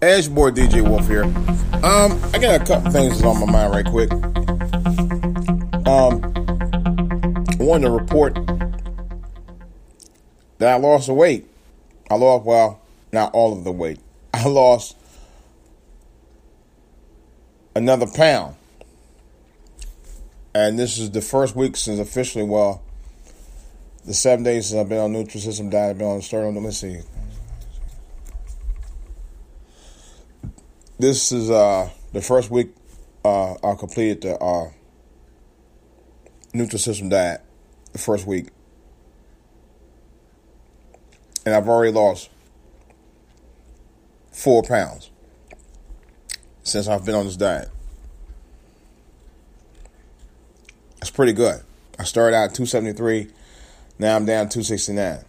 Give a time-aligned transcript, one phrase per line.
[0.00, 1.24] Boy DJ Wolf here.
[1.84, 4.10] Um, I got a couple things on my mind right quick.
[5.86, 6.24] Um,
[7.60, 8.34] I wanted to report
[10.56, 11.46] that I lost the weight.
[12.10, 12.80] I lost, well,
[13.12, 14.00] not all of the weight.
[14.32, 14.96] I lost
[17.76, 18.56] another pound.
[20.54, 22.82] And this is the first week since officially, well,
[24.06, 26.64] the seven days since I've been on Nutrisystem diet, I've been on the on, let
[26.64, 27.02] me see,
[31.00, 32.74] this is uh, the first week
[33.24, 34.70] uh, I completed the uh,
[36.54, 37.40] Nutrisystem diet.
[37.92, 38.50] The first week,
[41.44, 42.30] and I've already lost
[44.30, 45.10] four pounds
[46.62, 47.68] since I've been on this diet.
[51.00, 51.62] That's pretty good.
[51.98, 53.32] I started out at 273,
[53.98, 55.24] now I'm down 269.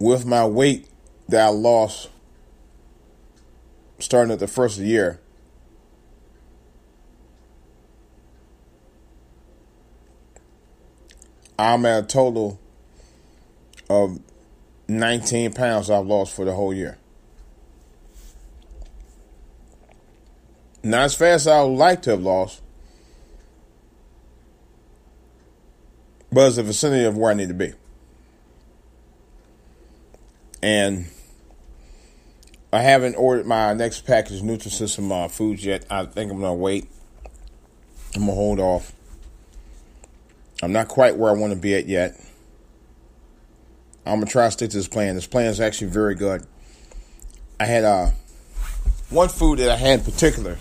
[0.00, 0.88] With my weight
[1.28, 2.08] that I lost
[3.98, 5.20] starting at the first of the year.
[11.58, 12.60] I'm at a total
[13.90, 14.20] of
[14.86, 16.98] 19 pounds I've lost for the whole year.
[20.82, 22.62] Not as fast as I would like to have lost,
[26.30, 27.72] but it's the vicinity of where I need to be.
[30.62, 31.06] And
[32.70, 35.86] I haven't ordered my next package Nutrisystem uh, foods yet.
[35.90, 36.90] I think I'm gonna wait.
[38.14, 38.92] I'm gonna hold off.
[40.62, 42.20] I'm not quite where I want to be at yet.
[44.04, 45.14] I'm gonna try to stick to this plan.
[45.14, 46.46] This plan is actually very good.
[47.58, 48.10] I had uh,
[49.08, 50.58] one food that I had in particular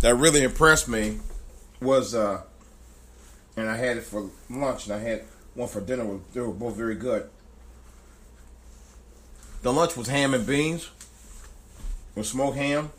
[0.00, 1.18] that really impressed me
[1.80, 2.42] was, uh,
[3.56, 6.20] and I had it for lunch, and I had one for dinner.
[6.32, 7.28] They were both very good
[9.62, 10.90] the lunch was ham and beans,
[12.14, 12.90] with smoked ham,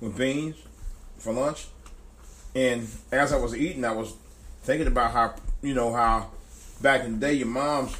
[0.00, 0.56] with beans
[1.18, 1.66] for lunch.
[2.54, 4.14] And as I was eating, I was
[4.62, 6.30] thinking about how you know how
[6.80, 7.96] back in the day your moms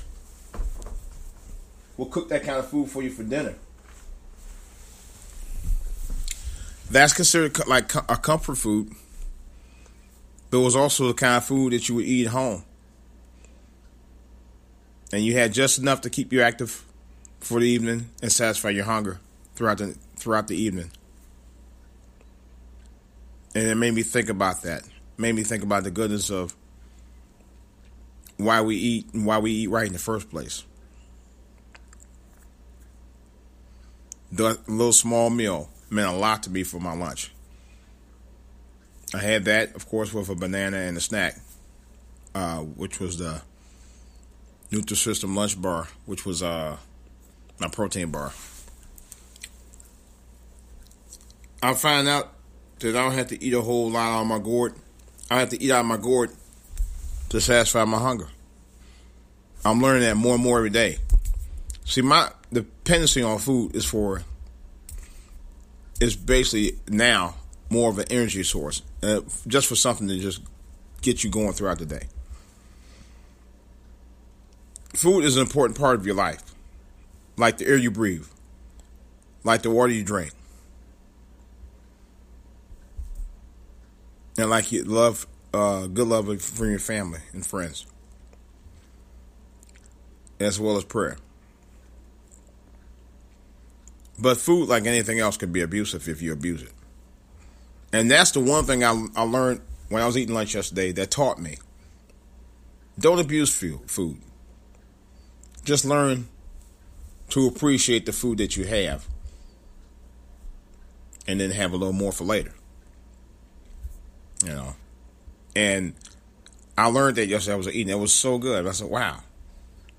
[1.96, 3.54] will cook that kind of food for you for dinner.
[6.90, 8.92] That's considered like a comfort food,
[10.50, 12.62] but it was also the kind of food that you would eat at home,
[15.12, 16.84] and you had just enough to keep you active
[17.44, 19.20] for the evening and satisfy your hunger
[19.54, 20.90] throughout the throughout the evening.
[23.54, 24.82] And it made me think about that.
[25.16, 26.56] Made me think about the goodness of
[28.36, 30.64] why we eat and why we eat right in the first place.
[34.32, 37.30] The little small meal meant a lot to me for my lunch.
[39.14, 41.36] I had that, of course, with a banana and a snack,
[42.34, 43.42] uh, which was the
[44.72, 46.78] Nutrisystem lunch bar, which was uh,
[47.58, 48.32] my protein bar.
[51.62, 52.32] I find out
[52.80, 54.74] that I don't have to eat a whole lot out of my gourd.
[55.30, 56.30] I have to eat out of my gourd
[57.30, 58.28] to satisfy my hunger.
[59.64, 60.98] I'm learning that more and more every day.
[61.86, 64.22] See, my dependency on food is for
[66.00, 67.36] is basically now
[67.70, 70.42] more of an energy source, uh, just for something to just
[71.00, 72.08] get you going throughout the day.
[74.92, 76.53] Food is an important part of your life
[77.36, 78.26] like the air you breathe,
[79.42, 80.32] like the water you drink,
[84.38, 87.86] and like you love, uh, good love from your family and friends,
[90.40, 91.16] as well as prayer.
[94.18, 96.72] But food, like anything else, can be abusive if you abuse it.
[97.92, 101.10] And that's the one thing I, I learned when I was eating lunch yesterday that
[101.10, 101.58] taught me.
[102.98, 104.18] Don't abuse food.
[105.64, 106.28] Just learn
[107.30, 109.06] to appreciate the food that you have
[111.26, 112.52] and then have a little more for later.
[114.44, 114.76] You know.
[115.56, 115.94] And
[116.76, 117.88] I learned that yesterday I was eating.
[117.88, 118.66] It was so good.
[118.66, 119.20] I said, wow,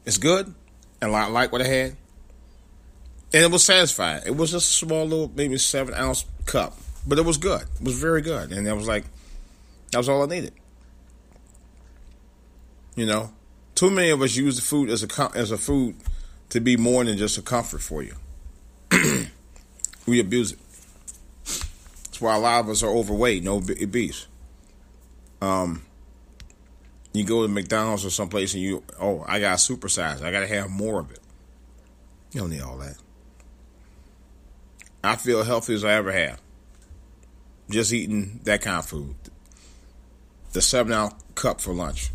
[0.06, 0.54] it's good.
[1.02, 1.98] And I like what I had.
[3.34, 4.24] And it was satisfying.
[4.26, 6.78] It was just a small little, maybe seven ounce cup.
[7.08, 7.62] But it was good.
[7.62, 8.52] It was very good.
[8.52, 9.06] And I was like,
[9.92, 10.54] that was all I needed.
[12.96, 13.32] You know,
[13.76, 15.96] too many of us use the food as a as a food
[16.50, 18.16] to be more than just a comfort for you.
[20.06, 20.60] we abuse it.
[22.06, 24.28] That's why a lot of us are overweight, no obese.
[25.42, 25.86] Um,
[27.14, 30.22] you go to McDonald's or someplace and you, oh, I got supersize.
[30.22, 31.20] I got to have more of it.
[32.32, 32.98] You don't need all that.
[35.04, 36.42] I feel healthy as I ever have.
[37.70, 39.16] Just eating that kind of food.
[40.54, 42.10] The seven ounce cup for lunch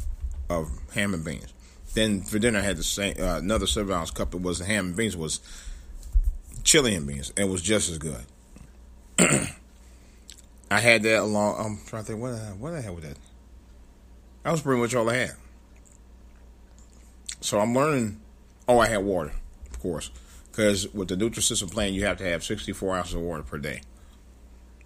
[0.49, 1.53] of ham and beans.
[1.95, 4.35] Then for dinner, I had the same uh, another seven ounce cup.
[4.35, 5.17] It was ham and beans.
[5.17, 5.41] Was
[6.63, 7.33] chili and beans.
[7.37, 8.25] It was just as good.
[10.71, 11.57] I had that along.
[11.59, 13.17] I'm trying to think what I, what I had with that.
[14.45, 15.33] That was pretty much all I had.
[17.41, 18.21] So I'm learning.
[18.69, 19.33] Oh, I had water,
[19.71, 20.11] of course,
[20.51, 23.83] because with the Nutrisystem plan, you have to have 64 ounces of water per day.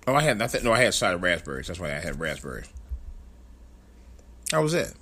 [0.07, 0.41] Oh, I had.
[0.41, 1.67] I think no, I had cider raspberries.
[1.67, 2.69] That's why I had raspberries.
[4.51, 4.95] That was it.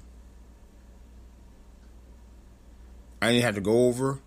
[3.22, 4.18] I didn't have to go over.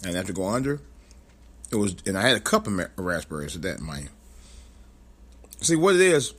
[0.00, 0.80] I didn't have to go under.
[1.70, 4.08] It was, and I had a cup of raspberries at that, mind
[5.60, 6.34] See what it is.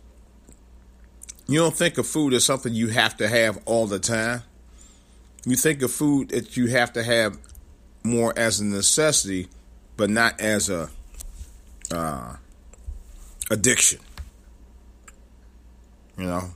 [1.47, 4.41] You don't think of food as something you have to have all the time.
[5.45, 7.37] You think of food that you have to have
[8.03, 9.47] more as a necessity,
[9.95, 10.89] but not as a
[11.91, 12.35] uh,
[13.51, 13.99] addiction.
[16.17, 16.49] You know,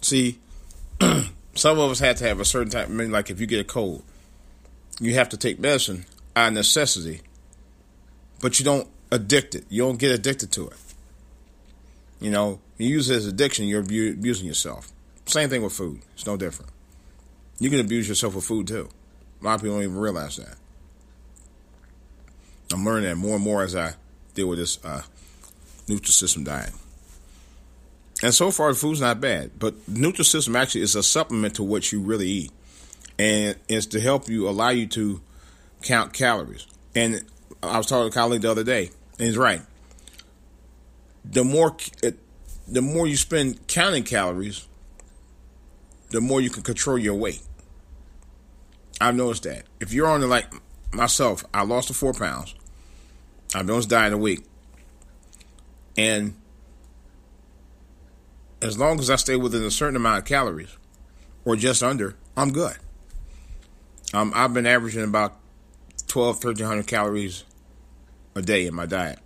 [0.00, 0.38] see,
[1.54, 2.88] some of us have to have a certain type.
[2.88, 4.02] I mean, like if you get a cold,
[5.00, 6.04] you have to take medicine
[6.36, 7.22] out of necessity,
[8.40, 9.64] but you don't addict it.
[9.68, 10.76] You don't get addicted to it.
[12.20, 14.92] You know, you use it as addiction, you're abusing yourself.
[15.26, 16.00] Same thing with food.
[16.14, 16.70] It's no different.
[17.58, 18.88] You can abuse yourself with food too.
[19.40, 20.56] A lot of people don't even realize that.
[22.72, 23.94] I'm learning that more and more as I
[24.34, 25.02] deal with this uh,
[25.86, 26.72] Nutrisystem diet.
[28.22, 31.90] And so far, the food's not bad, but Nutrisystem actually is a supplement to what
[31.90, 32.52] you really eat,
[33.20, 35.20] and it's to help you allow you to
[35.82, 36.66] count calories.
[36.94, 37.24] And
[37.62, 39.62] I was talking to a colleague the other day, and he's right
[41.24, 41.76] the more
[42.66, 44.66] the more you spend counting calories,
[46.10, 47.42] the more you can control your weight.
[49.00, 49.64] I've noticed that.
[49.80, 50.52] If you're on the like
[50.92, 52.54] myself, I lost the four pounds.
[53.54, 54.44] I've been on this diet a week.
[55.96, 56.36] And
[58.62, 60.76] as long as I stay within a certain amount of calories,
[61.44, 62.76] or just under, I'm good.
[64.12, 65.36] Um, I've been averaging about
[66.08, 67.44] 12, 1300 calories
[68.34, 69.18] a day in my diet.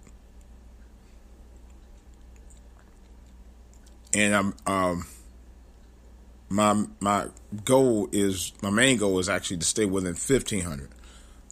[4.15, 5.07] and I'm um
[6.49, 7.27] my my
[7.65, 10.91] goal is my main goal is actually to stay within fifteen hundred.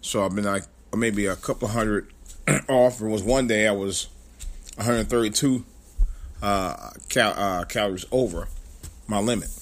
[0.00, 0.64] So I've been like
[0.96, 2.12] maybe a couple hundred
[2.68, 2.98] off.
[2.98, 4.08] There was one day I was
[4.76, 5.64] 132
[6.42, 8.48] uh, cal- uh, calories over
[9.06, 9.61] my limit.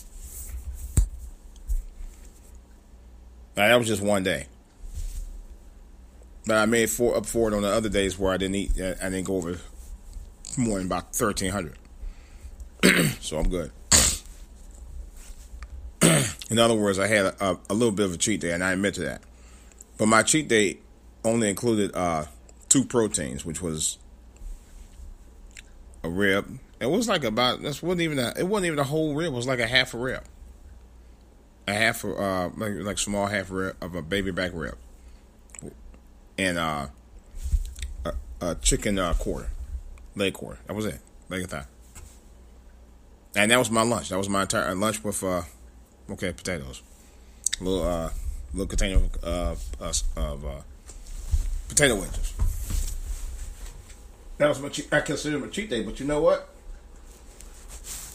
[3.61, 4.47] Now, that was just one day,
[6.47, 8.71] but I made four up for it on the other days where I didn't eat.
[8.81, 9.59] I didn't go over
[10.57, 11.77] more than about 1300.
[13.21, 13.71] so I'm good.
[16.51, 18.73] In other words, I had a, a, little bit of a cheat day, and I
[18.73, 19.21] admit to that.
[19.99, 20.79] But my cheat day
[21.23, 22.25] only included uh,
[22.71, 23.99] two proteins, which was
[26.03, 26.59] a rib.
[26.81, 29.35] It was like about this wasn't even a, it wasn't even a whole rib.
[29.35, 30.25] It was like a half a rib,
[31.71, 34.77] a half of, uh like like small half rib of a baby back rib,
[36.39, 36.87] and uh
[38.05, 39.49] a, a chicken uh, quarter,
[40.17, 40.59] leg quarter.
[40.67, 41.67] That was it, leg of thigh.
[43.37, 44.09] And that was my lunch.
[44.09, 45.43] That was my entire lunch with uh,
[46.11, 46.83] okay, potatoes,
[47.61, 48.11] a little uh,
[48.53, 50.61] little container uh, of uh,
[51.69, 52.35] potato wedges.
[54.39, 54.93] That was my cheat.
[54.93, 56.49] I consider my cheat day, but you know what?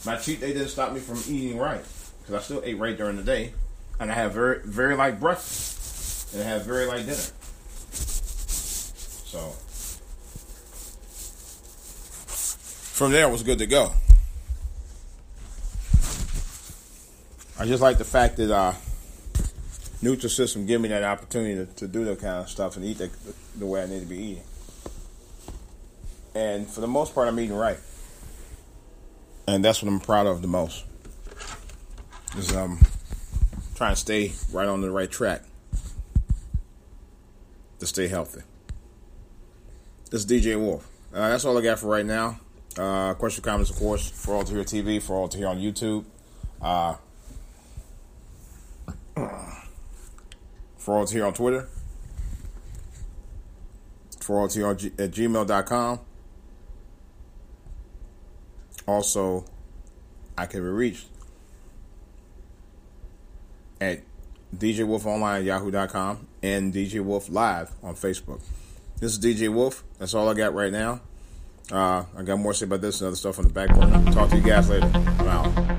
[0.04, 1.84] My cheat day didn't stop me from eating right
[2.26, 3.52] because I still ate right during the day,
[4.00, 7.14] and I have very very light breakfast and I have very light dinner.
[9.24, 9.50] So
[12.96, 13.92] from there, it was good to go.
[17.58, 18.72] I just like the fact that uh,
[20.02, 23.10] Nutrisystem gave me that opportunity to, to do that kind of stuff and eat the,
[23.56, 24.42] the way I need to be eating.
[26.34, 27.78] And for the most part, I'm eating right.
[29.48, 30.84] And that's what I'm proud of the most.
[32.36, 32.78] Is um
[33.74, 35.42] trying to stay right on the right track
[37.78, 38.42] to stay healthy.
[40.10, 40.86] This is DJ Wolf.
[41.14, 42.38] Uh, that's all I got for right now.
[42.78, 45.58] Uh, question, comments, of course, for all to hear TV, for all to hear on
[45.58, 46.04] YouTube.
[46.60, 46.96] Uh,
[50.86, 51.68] For all to here on Twitter.
[54.20, 56.00] For all to G- at gmail.com.
[58.86, 59.44] Also,
[60.38, 61.08] I can be reached
[63.80, 64.02] at
[64.56, 68.40] DJ Wolf Online yahoo.com and DJ Wolf Live on Facebook.
[69.00, 69.84] This is DJ Wolf.
[69.98, 71.00] That's all I got right now.
[71.70, 74.12] Uh, I got more to say about this and other stuff on the back burner.
[74.12, 74.90] Talk to you guys later.
[74.94, 75.75] I'm out.